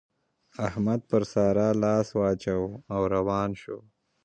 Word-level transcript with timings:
احمد 0.67 0.99
پر 1.09 1.23
سارا 1.33 1.67
لاس 1.83 2.07
واچاوو 2.19 2.71
او 2.93 3.01
روان 3.15 3.49
شول. 3.61 3.85